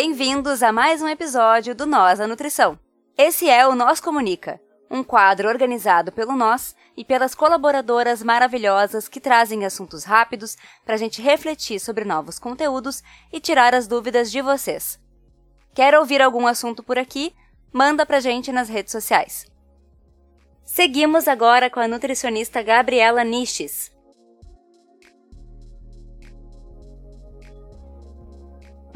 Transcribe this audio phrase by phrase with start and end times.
[0.00, 2.78] Bem-vindos a mais um episódio do Nós a Nutrição.
[3.16, 9.18] Esse é o Nós Comunica, um quadro organizado pelo Nós e pelas colaboradoras maravilhosas que
[9.18, 13.02] trazem assuntos rápidos para a gente refletir sobre novos conteúdos
[13.32, 15.00] e tirar as dúvidas de vocês.
[15.74, 17.34] Quer ouvir algum assunto por aqui?
[17.72, 19.46] Manda pra gente nas redes sociais.
[20.62, 23.90] Seguimos agora com a nutricionista Gabriela Niches.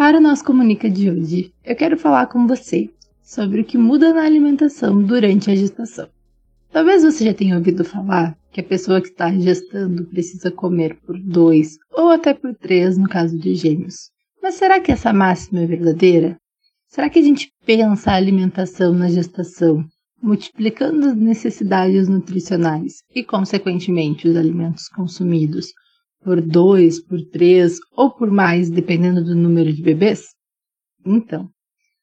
[0.02, 2.90] Para o nosso Comunica de hoje, eu quero falar com você
[3.22, 6.08] sobre o que muda na alimentação durante a gestação.
[6.72, 11.16] Talvez você já tenha ouvido falar que a pessoa que está gestando precisa comer por
[11.16, 14.10] dois ou até por três no caso de gêmeos.
[14.42, 16.36] Mas será que essa máxima é verdadeira?
[16.88, 19.84] Será que a gente pensa a alimentação na gestação,
[20.20, 25.72] multiplicando as necessidades nutricionais e, consequentemente, os alimentos consumidos
[26.24, 30.28] por dois, por três ou por mais, dependendo do número de bebês?
[31.04, 31.48] Então,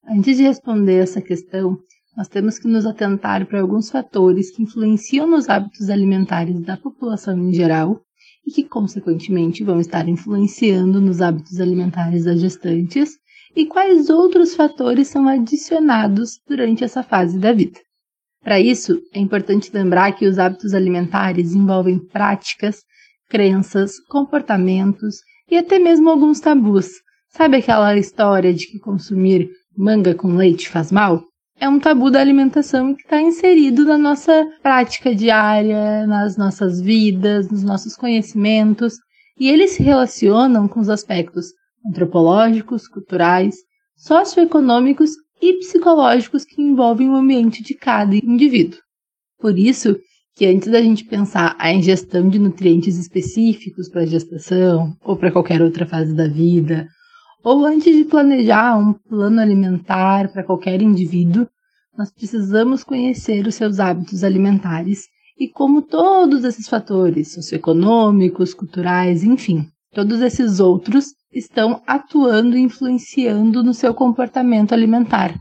[0.07, 1.77] antes de responder essa questão,
[2.17, 7.38] nós temos que nos atentar para alguns fatores que influenciam nos hábitos alimentares da população
[7.38, 8.02] em geral
[8.45, 13.17] e que, consequentemente, vão estar influenciando nos hábitos alimentares das gestantes
[13.55, 17.79] e quais outros fatores são adicionados durante essa fase da vida.
[18.41, 22.83] Para isso, é importante lembrar que os hábitos alimentares envolvem práticas
[23.30, 25.17] crenças, comportamentos
[25.49, 26.89] e até mesmo alguns tabus.
[27.30, 31.23] Sabe aquela história de que consumir manga com leite faz mal?
[31.61, 37.50] É um tabu da alimentação que está inserido na nossa prática diária, nas nossas vidas,
[37.52, 38.95] nos nossos conhecimentos,
[39.38, 41.47] e eles se relacionam com os aspectos
[41.85, 43.55] antropológicos, culturais,
[43.97, 48.80] socioeconômicos e psicológicos que envolvem o ambiente de cada indivíduo.
[49.38, 49.97] Por isso,
[50.39, 55.33] que antes da gente pensar a ingestão de nutrientes específicos para a gestação ou para
[55.33, 56.87] qualquer outra fase da vida,
[57.43, 61.45] ou antes de planejar um plano alimentar para qualquer indivíduo,
[61.97, 69.67] nós precisamos conhecer os seus hábitos alimentares e como todos esses fatores socioeconômicos, culturais, enfim,
[69.94, 75.38] todos esses outros estão atuando e influenciando no seu comportamento alimentar,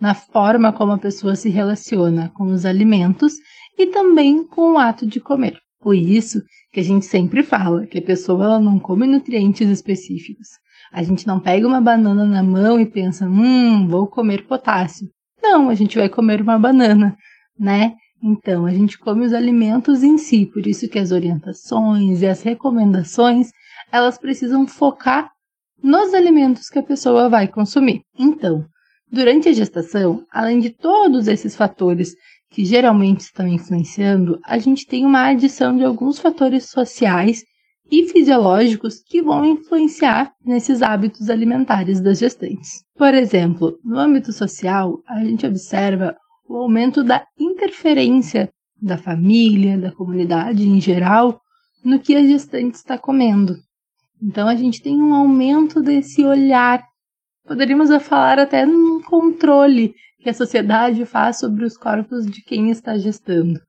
[0.00, 3.34] na forma como a pessoa se relaciona com os alimentos
[3.78, 5.58] e também com o ato de comer.
[5.80, 10.48] Por isso que a gente sempre fala que a pessoa ela não come nutrientes específicos.
[10.92, 15.08] A gente não pega uma banana na mão e pensa, hum, vou comer potássio.
[15.40, 17.16] Não, a gente vai comer uma banana,
[17.58, 17.94] né?
[18.20, 22.42] Então, a gente come os alimentos em si, por isso que as orientações e as
[22.42, 23.50] recomendações,
[23.92, 25.30] elas precisam focar
[25.80, 28.02] nos alimentos que a pessoa vai consumir.
[28.18, 28.66] Então,
[29.10, 32.14] durante a gestação, além de todos esses fatores
[32.50, 37.44] que geralmente estão influenciando, a gente tem uma adição de alguns fatores sociais
[37.90, 42.84] e fisiológicos que vão influenciar nesses hábitos alimentares das gestantes.
[42.96, 46.16] Por exemplo, no âmbito social, a gente observa
[46.48, 48.50] o aumento da interferência
[48.80, 51.40] da família, da comunidade em geral,
[51.84, 53.56] no que a gestante está comendo.
[54.22, 56.82] Então a gente tem um aumento desse olhar.
[57.46, 62.98] Poderíamos falar até num controle que a sociedade faz sobre os corpos de quem está
[62.98, 63.60] gestando.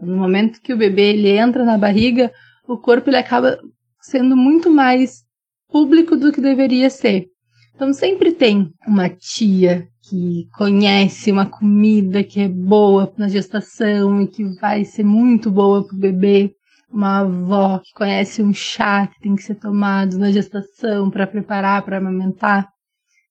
[0.00, 2.32] No momento que o bebê ele entra na barriga,
[2.66, 3.58] o corpo ele acaba
[4.00, 5.24] sendo muito mais
[5.68, 7.26] público do que deveria ser.
[7.74, 14.26] Então sempre tem uma tia que conhece uma comida que é boa na gestação e
[14.26, 16.54] que vai ser muito boa para o bebê,
[16.90, 21.82] uma avó que conhece um chá que tem que ser tomado na gestação para preparar
[21.82, 22.68] para amamentar.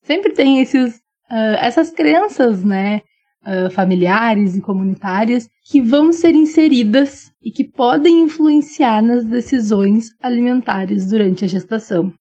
[0.03, 3.01] Sempre tem esses uh, essas crenças, né,
[3.45, 11.09] uh, familiares e comunitárias que vão ser inseridas e que podem influenciar nas decisões alimentares
[11.09, 12.13] durante a gestação.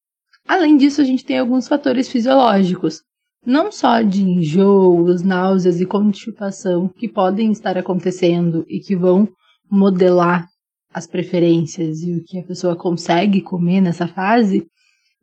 [0.46, 3.02] Além disso, a gente tem alguns fatores fisiológicos,
[3.44, 9.28] não só de enjoos, náuseas e constipação que podem estar acontecendo e que vão
[9.70, 10.46] modelar
[10.92, 14.66] as preferências e o que a pessoa consegue comer nessa fase,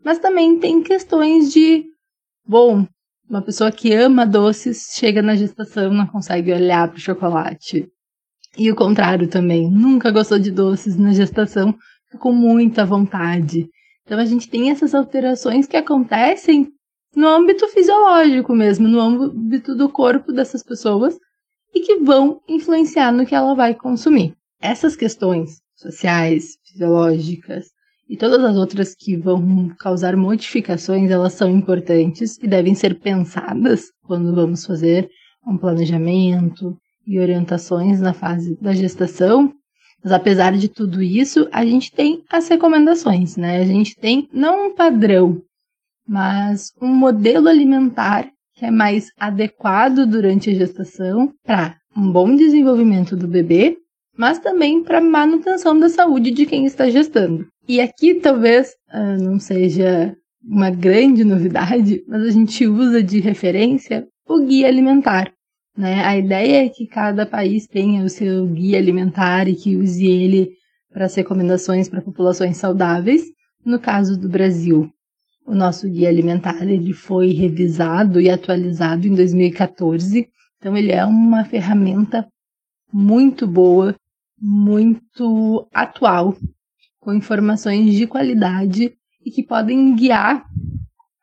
[0.03, 1.85] mas também tem questões de,
[2.45, 2.85] bom,
[3.33, 7.87] uma pessoa que ama doces chega na gestação não consegue olhar para o chocolate.
[8.55, 9.67] E o contrário também.
[9.71, 11.75] Nunca gostou de doces na gestação,
[12.19, 13.67] com muita vontade.
[14.05, 16.67] Então a gente tem essas alterações que acontecem
[17.15, 21.17] no âmbito fisiológico mesmo, no âmbito do corpo dessas pessoas
[21.73, 24.35] e que vão influenciar no que ela vai consumir.
[24.61, 27.65] Essas questões sociais, fisiológicas,
[28.09, 33.85] e todas as outras que vão causar modificações, elas são importantes e devem ser pensadas
[34.03, 35.09] quando vamos fazer
[35.47, 36.77] um planejamento
[37.07, 39.53] e orientações na fase da gestação.
[40.03, 43.59] Mas apesar de tudo isso, a gente tem as recomendações, né?
[43.59, 45.41] A gente tem não um padrão,
[46.05, 53.15] mas um modelo alimentar que é mais adequado durante a gestação para um bom desenvolvimento
[53.15, 53.77] do bebê,
[54.15, 57.47] mas também para manutenção da saúde de quem está gestando.
[57.67, 64.05] E aqui talvez uh, não seja uma grande novidade, mas a gente usa de referência
[64.27, 65.31] o guia alimentar.
[65.77, 66.03] Né?
[66.03, 70.51] A ideia é que cada país tenha o seu guia alimentar e que use ele
[70.91, 73.23] para as recomendações para populações saudáveis.
[73.65, 74.91] No caso do Brasil,
[75.45, 80.27] o nosso guia alimentar ele foi revisado e atualizado em 2014,
[80.57, 82.27] então ele é uma ferramenta
[82.91, 83.95] muito boa,
[84.39, 86.35] muito atual,
[87.03, 88.93] com informações de qualidade
[89.25, 90.45] e que podem guiar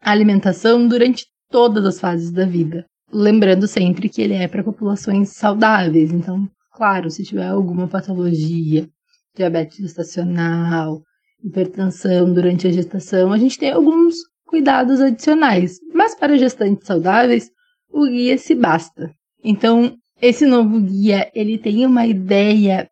[0.00, 2.84] a alimentação durante todas as fases da vida.
[3.12, 8.88] Lembrando sempre que ele é para populações saudáveis, então, claro, se tiver alguma patologia,
[9.34, 11.02] diabetes gestacional,
[11.42, 14.14] hipertensão durante a gestação, a gente tem alguns
[14.46, 17.50] cuidados adicionais, mas para gestantes saudáveis,
[17.88, 19.10] o guia se basta.
[19.42, 22.88] Então, esse novo guia, ele tem uma ideia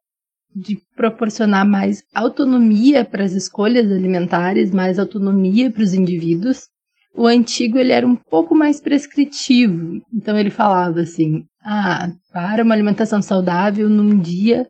[0.54, 6.68] de proporcionar mais autonomia para as escolhas alimentares, mais autonomia para os indivíduos.
[7.14, 12.74] O antigo ele era um pouco mais prescritivo, então ele falava assim: ah, para uma
[12.74, 14.66] alimentação saudável, num dia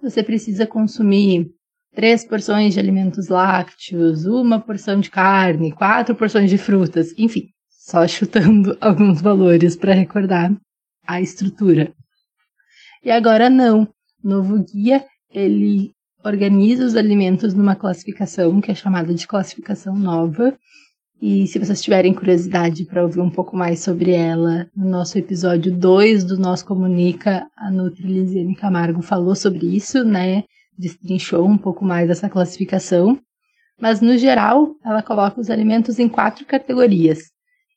[0.00, 1.50] você precisa consumir
[1.94, 8.06] três porções de alimentos lácteos, uma porção de carne, quatro porções de frutas, enfim, só
[8.06, 10.52] chutando alguns valores para recordar
[11.06, 11.92] a estrutura.
[13.02, 13.88] E agora não.
[14.22, 15.92] Novo guia, ele
[16.24, 20.56] organiza os alimentos numa classificação que é chamada de classificação nova.
[21.20, 25.74] E se vocês tiverem curiosidade para ouvir um pouco mais sobre ela, no nosso episódio
[25.74, 30.44] 2 do Nós Comunica, a Nutri Lisiane Camargo falou sobre isso, né?
[30.78, 33.18] Destrinchou um pouco mais essa classificação.
[33.80, 37.18] Mas, no geral, ela coloca os alimentos em quatro categorias: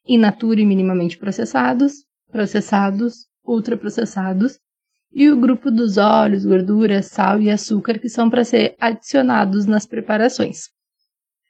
[0.07, 1.93] in natura e minimamente processados,
[2.31, 4.59] processados, ultraprocessados
[5.13, 9.85] e o grupo dos óleos, gorduras, sal e açúcar que são para ser adicionados nas
[9.85, 10.69] preparações.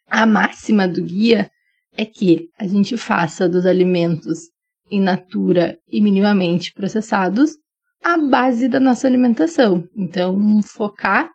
[0.10, 1.50] A máxima do guia
[1.96, 4.50] é que a gente faça dos alimentos
[4.90, 7.52] in natura e minimamente processados
[8.04, 9.88] a base da nossa alimentação.
[9.96, 11.30] Então, focar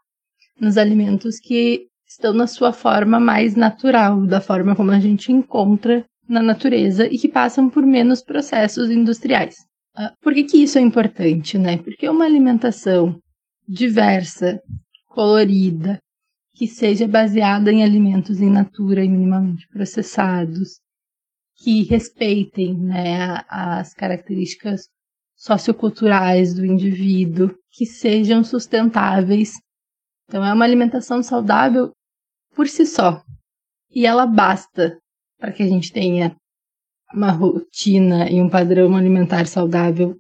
[0.61, 6.05] nos alimentos que estão na sua forma mais natural, da forma como a gente encontra
[6.29, 9.57] na natureza e que passam por menos processos industriais.
[9.99, 11.79] Ah, por que, que isso é importante, né?
[11.79, 13.19] Porque uma alimentação
[13.67, 14.61] diversa,
[15.09, 15.99] colorida,
[16.55, 20.81] que seja baseada em alimentos in natura e minimamente processados,
[21.57, 24.83] que respeitem né, as características
[25.35, 29.53] socioculturais do indivíduo, que sejam sustentáveis.
[30.29, 31.93] Então, é uma alimentação saudável
[32.55, 33.23] por si só.
[33.91, 34.99] E ela basta
[35.39, 36.37] para que a gente tenha
[37.17, 40.15] uma rotina e um padrão alimentar saudável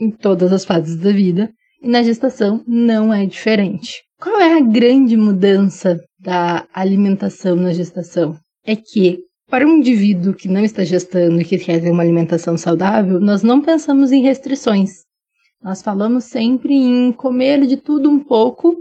[0.00, 1.52] em todas as fases da vida,
[1.82, 4.02] e na gestação não é diferente.
[4.18, 8.36] Qual é a grande mudança da alimentação na gestação?
[8.64, 9.18] É que,
[9.48, 13.42] para um indivíduo que não está gestando e que quer ter uma alimentação saudável, nós
[13.42, 14.90] não pensamos em restrições.
[15.62, 18.76] Nós falamos sempre em comer de tudo um pouco,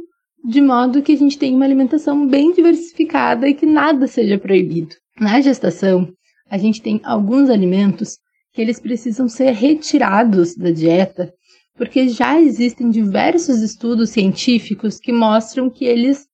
[0.45, 4.95] de modo que a gente tenha uma alimentação bem diversificada e que nada seja proibido.
[5.19, 6.07] Na gestação,
[6.49, 8.18] a gente tem alguns alimentos
[8.54, 11.31] que eles precisam ser retirados da dieta,
[11.75, 16.25] porque já existem diversos estudos científicos que mostram que eles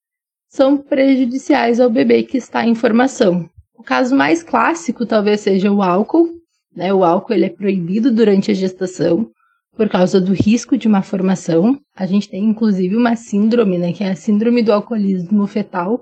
[0.48, 3.48] são prejudiciais ao bebê que está em formação.
[3.74, 6.30] O caso mais clássico talvez seja o álcool.
[6.74, 6.94] Né?
[6.94, 9.30] O álcool ele é proibido durante a gestação
[9.76, 11.78] por causa do risco de uma formação.
[11.96, 16.00] A gente tem inclusive uma síndrome, né, que é a síndrome do alcoolismo fetal,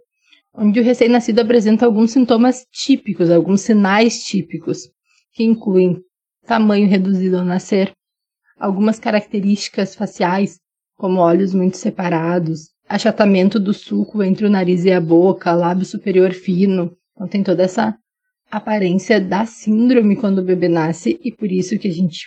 [0.54, 4.88] onde o recém-nascido apresenta alguns sintomas típicos, alguns sinais típicos,
[5.32, 5.98] que incluem
[6.46, 7.92] tamanho reduzido ao nascer,
[8.58, 10.58] algumas características faciais,
[10.96, 16.32] como olhos muito separados, achatamento do suco entre o nariz e a boca, lábio superior
[16.32, 16.96] fino.
[17.14, 17.96] Então tem toda essa
[18.50, 22.26] aparência da síndrome quando o bebê nasce e por isso que a gente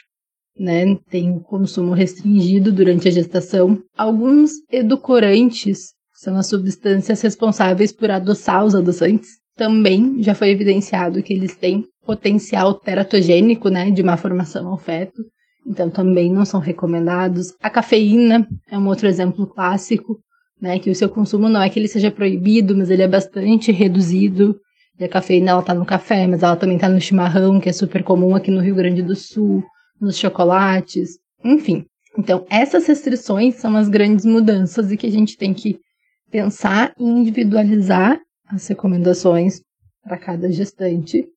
[0.58, 3.82] né, tem o consumo restringido durante a gestação.
[3.96, 5.95] Alguns edulcorantes
[6.26, 9.30] são as substâncias responsáveis por adoçar os adoçantes.
[9.56, 15.24] Também já foi evidenciado que eles têm potencial teratogênico, né, de má formação ao feto.
[15.68, 17.54] Então também não são recomendados.
[17.62, 20.18] A cafeína é um outro exemplo clássico,
[20.60, 23.72] né, que o seu consumo não é que ele seja proibido, mas ele é bastante
[23.72, 24.60] reduzido.
[25.00, 27.74] E a cafeína ela tá no café, mas ela também tá no chimarrão, que é
[27.74, 29.64] super comum aqui no Rio Grande do Sul,
[30.02, 31.86] nos chocolates, enfim.
[32.18, 35.85] Então, essas restrições são as grandes mudanças e que a gente tem que
[36.32, 39.62] pensar em individualizar as recomendações
[40.04, 41.28] para cada gestante,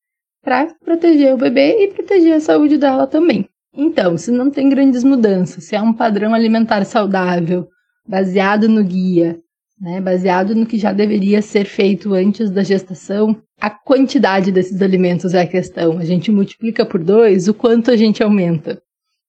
[0.43, 3.47] para proteger o bebê e proteger a saúde dela também.
[3.73, 7.67] Então, se não tem grandes mudanças, se é um padrão alimentar saudável,
[8.07, 9.39] baseado no guia,
[9.79, 15.33] né, baseado no que já deveria ser feito antes da gestação, a quantidade desses alimentos
[15.33, 15.97] é a questão.
[15.97, 18.81] A gente multiplica por dois, o quanto a gente aumenta.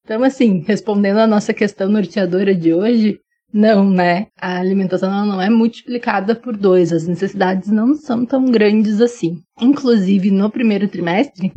[0.05, 3.21] Então, assim, respondendo à nossa questão norteadora de hoje,
[3.53, 4.29] não, né?
[4.41, 9.43] A alimentação não é multiplicada por dois, as necessidades não são tão grandes assim.
[9.61, 11.53] Inclusive, no primeiro trimestre,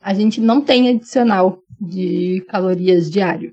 [0.00, 3.52] a gente não tem adicional de calorias diário.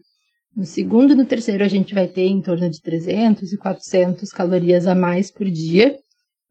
[0.55, 4.31] No segundo e no terceiro, a gente vai ter em torno de 300 e 400
[4.31, 5.97] calorias a mais por dia.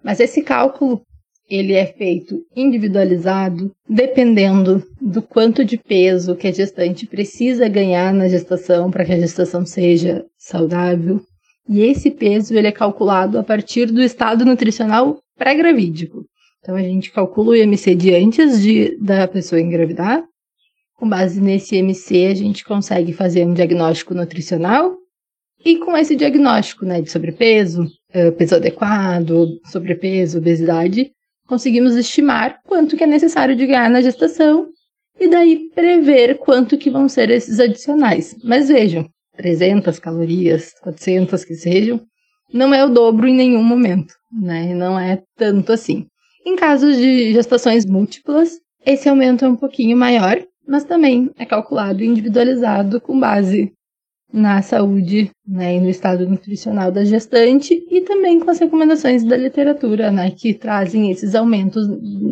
[0.02, 1.02] Mas esse cálculo
[1.50, 8.28] ele é feito individualizado, dependendo do quanto de peso que a gestante precisa ganhar na
[8.28, 11.20] gestação para que a gestação seja saudável.
[11.68, 16.24] E esse peso ele é calculado a partir do estado nutricional pré-gravídico.
[16.60, 20.22] Então a gente calcula o IMC de antes de, da pessoa engravidar.
[20.94, 24.94] Com base nesse IMC, a gente consegue fazer um diagnóstico nutricional.
[25.64, 31.10] E com esse diagnóstico né, de sobrepeso, eh, peso adequado, sobrepeso, obesidade,
[31.50, 34.68] conseguimos estimar quanto que é necessário de ganhar na gestação
[35.18, 38.36] e daí prever quanto que vão ser esses adicionais.
[38.44, 39.04] Mas vejam,
[39.36, 42.00] 300 calorias, 400 que sejam,
[42.54, 44.72] não é o dobro em nenhum momento, né?
[44.74, 46.06] Não é tanto assim.
[46.46, 48.52] Em casos de gestações múltiplas,
[48.86, 53.72] esse aumento é um pouquinho maior, mas também é calculado individualizado com base
[54.32, 59.36] na saúde né, e no estado nutricional da gestante e também com as recomendações da
[59.36, 61.86] literatura, né, que trazem esses aumentos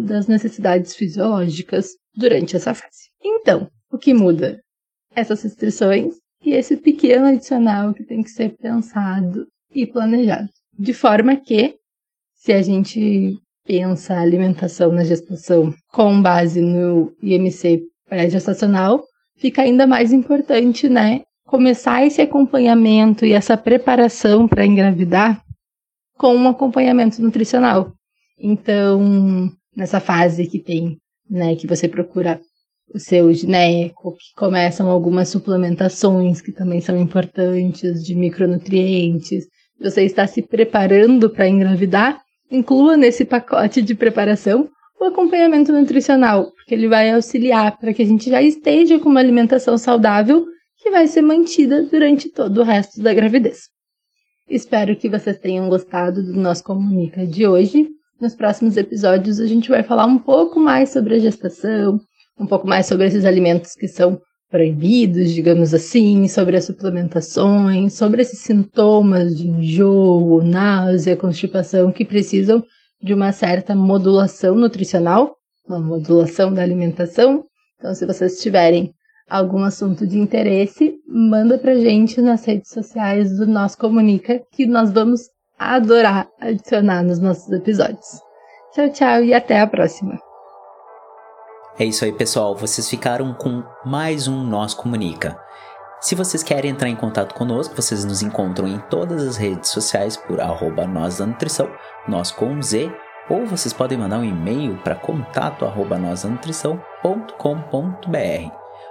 [0.07, 3.09] das necessidades fisiológicas durante essa fase.
[3.23, 4.61] Então, o que muda?
[5.15, 6.15] Essas restrições
[6.45, 10.49] e esse pequeno adicional que tem que ser pensado e planejado.
[10.79, 11.75] De forma que,
[12.35, 13.37] se a gente
[13.67, 19.05] pensa a alimentação na gestação com base no IMC pré-gestacional,
[19.37, 25.43] fica ainda mais importante, né, começar esse acompanhamento e essa preparação para engravidar
[26.19, 27.91] com um acompanhamento nutricional.
[28.39, 32.39] Então, nessa fase que tem, né, que você procura
[32.95, 39.47] o seu gineco, que começam algumas suplementações que também são importantes de micronutrientes.
[39.81, 44.69] Você está se preparando para engravidar, inclua nesse pacote de preparação
[45.01, 49.21] o acompanhamento nutricional, porque ele vai auxiliar para que a gente já esteja com uma
[49.21, 50.45] alimentação saudável
[50.79, 53.69] que vai ser mantida durante todo o resto da gravidez.
[54.49, 57.89] Espero que vocês tenham gostado do nosso Comunica de hoje.
[58.21, 62.01] Nos próximos episódios a gente vai falar um pouco mais sobre a gestação,
[62.39, 64.19] um pouco mais sobre esses alimentos que são
[64.51, 72.65] proibidos, digamos assim, sobre as suplementações, sobre esses sintomas de enjoo, náusea, constipação que precisam
[73.03, 77.45] de uma certa modulação nutricional, uma modulação da alimentação.
[77.79, 78.95] Então, se vocês tiverem
[79.29, 84.91] algum assunto de interesse, manda pra gente nas redes sociais do Nós Comunica, que nós
[84.91, 88.21] vamos adorar adicionar nos nossos episódios.
[88.73, 90.19] Tchau, tchau e até a próxima.
[91.79, 92.57] É isso aí, pessoal.
[92.57, 95.39] Vocês ficaram com mais um Nós Comunica.
[96.01, 100.17] Se vocês querem entrar em contato conosco, vocês nos encontram em todas as redes sociais
[100.17, 101.69] por arroba nós da nutrição,
[102.07, 102.93] nós com Z,
[103.29, 108.68] ou vocês podem mandar um e-mail para contato arroba nós da nutrição.com.br.